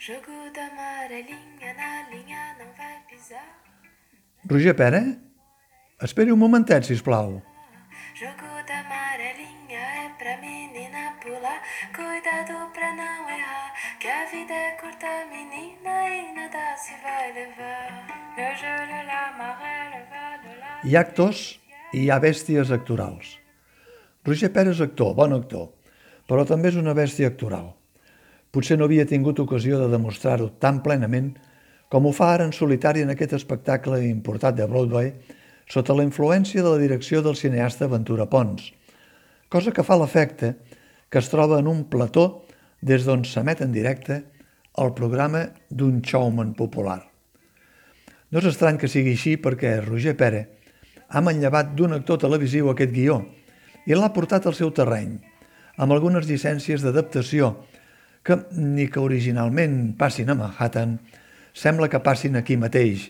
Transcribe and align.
Jogo 0.00 0.32
d'amarelinha 0.54 1.74
na 1.76 2.08
linha 2.08 2.56
não 2.58 2.72
vai 2.72 2.96
pisar. 3.06 3.60
Roger 4.48 4.74
Pera? 4.74 5.02
Esperi 6.00 6.32
un 6.32 6.38
momentet, 6.38 6.86
si 6.88 6.96
plau. 7.02 7.42
Jogo 8.16 8.48
d'amarelinha 8.64 9.84
é 10.04 10.08
pra 10.16 10.38
menina 10.40 11.20
pular. 11.20 11.60
Cuidado 11.92 12.72
pra 12.72 12.88
não 12.96 13.28
errar. 13.28 13.74
Que 14.00 14.08
a 14.08 14.24
vida 14.24 14.54
é 14.54 14.70
curta, 14.80 15.26
menina, 15.28 16.08
e 16.08 16.32
nada 16.32 16.74
se 16.78 16.96
vai 17.04 17.34
levar. 17.34 18.08
L'amarelle 19.04 20.00
va 20.08 20.38
de 20.40 20.54
la. 20.60 20.80
Hi 20.82 20.96
ha 20.96 21.00
actors 21.00 21.60
i 21.92 22.06
hi 22.06 22.10
ha 22.10 22.16
bèsties 22.18 22.72
actorals. 22.72 23.36
Roger 24.24 24.48
Pera 24.48 24.72
és 24.72 24.80
actor, 24.80 25.12
bon 25.12 25.36
actor, 25.36 25.68
però 26.24 26.48
també 26.48 26.72
és 26.72 26.80
una 26.80 26.96
bèstia 26.96 27.28
actoral. 27.28 27.74
Potser 28.50 28.76
no 28.78 28.88
havia 28.88 29.06
tingut 29.06 29.38
ocasió 29.38 29.78
de 29.78 29.86
demostrar-ho 29.92 30.48
tan 30.58 30.80
plenament 30.82 31.34
com 31.90 32.06
ho 32.06 32.12
fa 32.14 32.32
ara 32.34 32.46
en 32.46 32.54
solitari 32.54 33.02
en 33.02 33.12
aquest 33.14 33.36
espectacle 33.38 34.00
importat 34.06 34.56
de 34.58 34.66
Broadway 34.70 35.12
sota 35.70 35.94
la 35.94 36.06
influència 36.06 36.62
de 36.62 36.72
la 36.72 36.82
direcció 36.82 37.22
del 37.22 37.38
cineasta 37.38 37.86
Ventura 37.90 38.26
Pons, 38.30 38.72
cosa 39.50 39.70
que 39.74 39.86
fa 39.86 39.98
l'efecte 39.98 40.54
que 41.10 41.18
es 41.18 41.30
troba 41.30 41.58
en 41.62 41.70
un 41.70 41.84
plató 41.90 42.44
des 42.82 43.06
d'on 43.06 43.22
s'emet 43.26 43.62
en 43.62 43.74
directe 43.74 44.22
el 44.78 44.94
programa 44.94 45.44
d'un 45.70 46.00
showman 46.02 46.54
popular. 46.58 47.00
No 48.30 48.38
és 48.38 48.46
estrany 48.50 48.78
que 48.78 48.90
sigui 48.90 49.14
així 49.18 49.36
perquè 49.42 49.76
Roger 49.82 50.14
Pere 50.18 50.46
ha 51.10 51.22
manllevat 51.22 51.74
d'un 51.74 51.98
actor 51.98 52.18
televisiu 52.22 52.70
aquest 52.70 52.94
guió 52.94 53.18
i 53.86 53.94
l'ha 53.98 54.12
portat 54.14 54.46
al 54.46 54.54
seu 54.54 54.70
terreny, 54.70 55.18
amb 55.78 55.92
algunes 55.94 56.26
llicències 56.30 56.82
d'adaptació 56.86 57.56
que 58.22 58.36
ni 58.52 58.88
que 58.88 59.00
originalment 59.00 59.94
passin 59.98 60.30
a 60.30 60.36
Manhattan, 60.36 60.98
sembla 61.52 61.88
que 61.88 62.02
passin 62.04 62.36
aquí 62.36 62.56
mateix, 62.60 63.08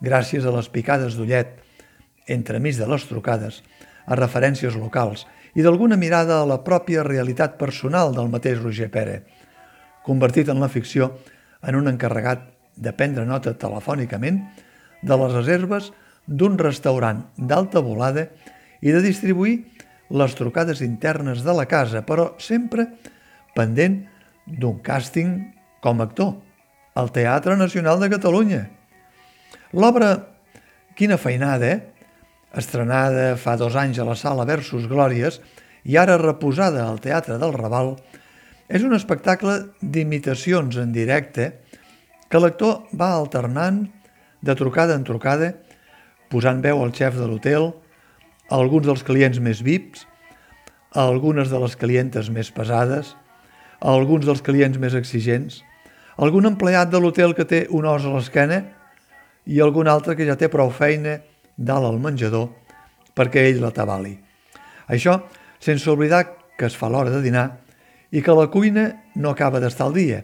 gràcies 0.00 0.46
a 0.46 0.54
les 0.54 0.70
picades 0.72 1.18
d'ullet, 1.18 1.50
entremig 2.28 2.78
de 2.78 2.88
les 2.88 3.04
trucades, 3.08 3.62
a 4.08 4.16
referències 4.16 4.76
locals 4.76 5.26
i 5.54 5.64
d'alguna 5.64 5.98
mirada 6.00 6.40
a 6.40 6.48
la 6.48 6.62
pròpia 6.64 7.04
realitat 7.04 7.58
personal 7.60 8.14
del 8.16 8.30
mateix 8.32 8.60
Roger 8.62 8.88
Pere, 8.92 9.22
convertit 10.04 10.48
en 10.48 10.60
la 10.60 10.70
ficció 10.72 11.12
en 11.62 11.76
un 11.76 11.88
encarregat 11.90 12.46
de 12.76 12.92
prendre 12.96 13.26
nota 13.26 13.52
telefònicament 13.58 14.40
de 15.02 15.16
les 15.18 15.34
reserves 15.34 15.90
d'un 16.26 16.56
restaurant 16.60 17.24
d'alta 17.36 17.82
volada 17.84 18.28
i 18.80 18.92
de 18.94 19.02
distribuir 19.02 19.58
les 20.08 20.34
trucades 20.38 20.80
internes 20.84 21.42
de 21.44 21.54
la 21.56 21.66
casa, 21.68 22.04
però 22.06 22.32
sempre 22.40 22.86
pendent 23.56 24.04
d'un 24.48 24.80
càsting 24.84 25.36
com 25.84 26.00
a 26.00 26.08
actor 26.08 26.34
al 26.98 27.12
Teatre 27.14 27.56
Nacional 27.56 28.00
de 28.00 28.10
Catalunya. 28.10 28.64
L'obra 29.76 30.16
Quina 30.98 31.14
feinada, 31.14 31.76
estrenada 32.58 33.36
fa 33.38 33.52
dos 33.54 33.76
anys 33.78 34.00
a 34.02 34.06
la 34.08 34.16
sala 34.18 34.42
Versus 34.48 34.88
Glòries 34.90 35.36
i 35.86 35.94
ara 36.00 36.16
reposada 36.18 36.82
al 36.88 36.98
Teatre 36.98 37.36
del 37.38 37.54
Raval, 37.54 37.92
és 38.66 38.82
un 38.82 38.96
espectacle 38.96 39.60
d'imitacions 39.78 40.80
en 40.82 40.90
directe 40.92 41.52
que 42.28 42.40
l'actor 42.42 42.88
va 42.90 43.12
alternant 43.14 43.84
de 44.42 44.56
trucada 44.58 44.96
en 44.98 45.06
trucada, 45.06 45.52
posant 46.28 46.58
veu 46.66 46.82
al 46.82 46.90
xef 46.92 47.14
de 47.14 47.28
l'hotel, 47.30 47.70
a 48.50 48.58
alguns 48.58 48.90
dels 48.90 49.06
clients 49.06 49.38
més 49.38 49.62
vips, 49.62 50.02
a 50.98 51.06
algunes 51.06 51.48
de 51.52 51.62
les 51.62 51.78
clientes 51.78 52.28
més 52.34 52.50
pesades, 52.50 53.14
a 53.80 53.94
alguns 53.94 54.26
dels 54.26 54.42
clients 54.42 54.78
més 54.78 54.94
exigents, 54.98 55.62
algun 56.18 56.48
empleat 56.50 56.90
de 56.90 57.00
l'hotel 57.00 57.34
que 57.34 57.46
té 57.46 57.66
un 57.70 57.86
os 57.86 58.04
a 58.04 58.14
l'esquena 58.14 58.62
i 59.46 59.60
algun 59.62 59.88
altre 59.88 60.16
que 60.18 60.26
ja 60.26 60.36
té 60.36 60.50
prou 60.50 60.70
feina 60.74 61.18
dalt 61.56 61.86
al 61.86 62.00
menjador 62.02 62.50
perquè 63.14 63.46
ell 63.48 63.62
la 63.62 63.72
tabali. 63.74 64.16
Això 64.88 65.20
sense 65.62 65.90
oblidar 65.90 66.24
que 66.58 66.66
es 66.66 66.76
fa 66.76 66.90
l'hora 66.90 67.10
de 67.14 67.22
dinar 67.22 67.46
i 68.10 68.22
que 68.22 68.34
la 68.34 68.48
cuina 68.50 68.88
no 69.14 69.30
acaba 69.30 69.60
d'estar 69.60 69.88
al 69.88 69.96
dia 69.96 70.22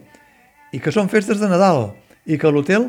i 0.75 0.81
que 0.83 0.93
són 0.95 1.11
festes 1.11 1.39
de 1.39 1.51
Nadal 1.51 1.93
i 2.27 2.39
que 2.41 2.51
l'hotel 2.51 2.89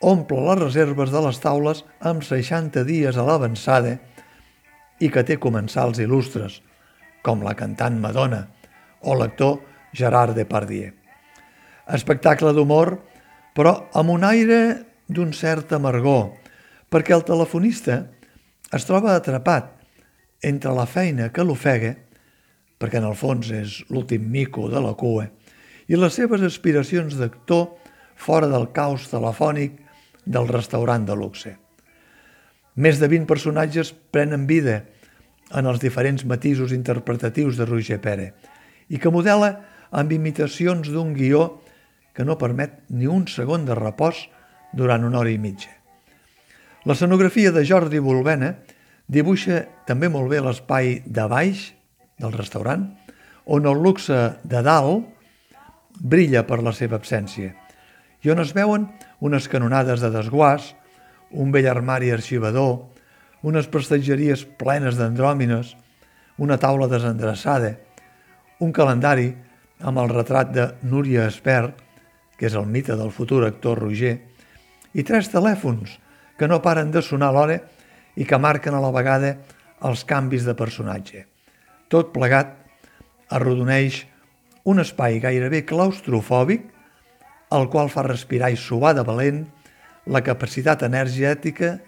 omple 0.00 0.40
les 0.46 0.62
reserves 0.62 1.10
de 1.12 1.20
les 1.26 1.40
taules 1.42 1.84
amb 2.00 2.24
60 2.24 2.84
dies 2.88 3.16
a 3.16 3.26
l'avançada 3.26 3.98
i 5.00 5.08
que 5.12 5.24
té 5.24 5.36
comensals 5.40 6.00
il·lustres, 6.00 6.60
com 7.24 7.44
la 7.44 7.56
cantant 7.56 7.98
Madonna 8.00 8.46
o 9.04 9.16
l'actor 9.16 9.58
Gerard 9.92 10.36
Depardieu. 10.38 10.92
Espectacle 11.90 12.52
d'humor, 12.54 12.98
però 13.56 13.74
amb 13.98 14.14
un 14.14 14.24
aire 14.24 14.60
d'un 15.10 15.32
cert 15.34 15.72
amargor, 15.74 16.30
perquè 16.90 17.14
el 17.16 17.26
telefonista 17.26 18.04
es 18.70 18.86
troba 18.86 19.16
atrapat 19.16 19.72
entre 20.46 20.72
la 20.74 20.86
feina 20.86 21.28
que 21.34 21.44
l'ofega, 21.44 21.96
perquè 22.80 23.00
en 23.00 23.08
el 23.10 23.16
fons 23.18 23.50
és 23.52 23.80
l'últim 23.90 24.30
mico 24.30 24.68
de 24.70 24.80
la 24.80 24.94
cua, 24.94 25.26
i 25.90 25.98
les 25.98 26.14
seves 26.14 26.44
aspiracions 26.46 27.18
d'actor 27.18 27.74
fora 28.14 28.46
del 28.46 28.70
caos 28.76 29.08
telefònic 29.10 29.74
del 30.24 30.46
restaurant 30.48 31.04
de 31.08 31.16
luxe. 31.18 31.56
Més 32.78 33.00
de 33.00 33.08
20 33.10 33.26
personatges 33.26 33.90
prenen 34.14 34.46
vida 34.46 34.84
en 35.50 35.66
els 35.66 35.82
diferents 35.82 36.22
matisos 36.24 36.72
interpretatius 36.72 37.58
de 37.58 37.66
Roger 37.66 37.98
Pere 38.00 38.30
i 38.88 39.00
que 39.02 39.10
modela 39.10 39.50
amb 39.90 40.12
imitacions 40.12 40.90
d'un 40.90 41.14
guió 41.14 41.60
que 42.14 42.24
no 42.24 42.38
permet 42.38 42.80
ni 42.88 43.06
un 43.10 43.26
segon 43.30 43.64
de 43.66 43.76
repòs 43.78 44.26
durant 44.72 45.04
una 45.06 45.20
hora 45.22 45.30
i 45.30 45.38
mitja. 45.38 45.70
L'escenografia 46.86 47.52
de 47.52 47.64
Jordi 47.66 48.00
Volvena 48.00 48.54
dibuixa 49.10 49.64
també 49.86 50.08
molt 50.08 50.30
bé 50.30 50.40
l'espai 50.40 51.00
de 51.04 51.26
baix 51.28 51.70
del 52.20 52.32
restaurant, 52.36 52.86
on 53.46 53.66
el 53.66 53.82
luxe 53.82 54.18
de 54.44 54.62
dalt 54.62 55.08
brilla 56.00 56.44
per 56.46 56.62
la 56.62 56.72
seva 56.76 56.96
absència 57.00 57.52
i 58.22 58.30
on 58.30 58.40
es 58.42 58.52
veuen 58.56 58.86
unes 59.24 59.48
canonades 59.48 60.02
de 60.04 60.10
desguàs, 60.12 60.74
un 61.30 61.52
vell 61.54 61.68
armari 61.70 62.10
arxivador, 62.12 62.90
unes 63.42 63.68
prestatgeries 63.72 64.44
plenes 64.60 64.98
d'andròmines, 65.00 65.72
una 66.40 66.58
taula 66.60 66.88
desendreçada, 66.88 67.74
un 68.60 68.72
calendari 68.76 69.30
amb 69.82 70.00
el 70.02 70.10
retrat 70.12 70.52
de 70.54 70.66
Núria 70.82 71.26
Espert, 71.28 71.76
que 72.36 72.48
és 72.48 72.56
el 72.56 72.66
mite 72.66 72.96
del 72.96 73.12
futur 73.12 73.44
actor 73.46 73.80
Roger, 73.80 74.16
i 74.94 75.04
tres 75.06 75.30
telèfons 75.32 75.98
que 76.38 76.48
no 76.48 76.62
paren 76.64 76.90
de 76.90 77.02
sonar 77.04 77.30
alhora 77.30 77.60
i 78.16 78.26
que 78.26 78.40
marquen 78.40 78.74
a 78.74 78.82
la 78.82 78.92
vegada 78.94 79.36
els 79.86 80.04
canvis 80.08 80.46
de 80.48 80.56
personatge. 80.56 81.26
Tot 81.88 82.12
plegat 82.14 82.56
arrodoneix 83.30 84.04
un 84.70 84.82
espai 84.82 85.20
gairebé 85.22 85.64
claustrofòbic 85.68 86.66
el 87.56 87.68
qual 87.70 87.90
fa 87.90 88.06
respirar 88.06 88.50
i 88.52 88.58
suar 88.60 88.94
de 88.94 89.04
valent 89.06 89.44
la 90.06 90.22
capacitat 90.26 90.84
energètica 90.86 91.78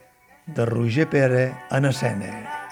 de 0.47 0.67
Roger 0.67 1.09
Pere 1.11 1.45
en 1.71 1.87
escena. 1.91 2.33
La 2.43 2.63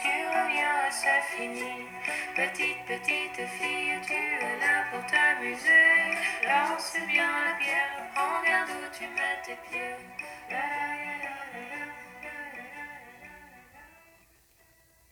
tu 0.00 0.09
reviens 0.50 0.86
et 0.86 0.90
c'est 0.90 1.22
fini. 1.36 1.86
Petite, 2.34 2.84
petite 2.86 3.46
fille, 3.48 3.98
tu 4.06 4.12
es 4.12 4.58
là 4.60 4.84
pour 4.90 5.04
t'amuser. 5.06 6.16
Lance 6.46 6.96
bien 7.06 7.30
la 7.44 7.54
pierre, 7.58 8.10
prends 8.14 8.42
garde 8.44 8.70
où 8.70 8.96
tu 8.96 9.04
mets 9.04 9.40
tes 9.44 9.56
pieds. 9.68 9.96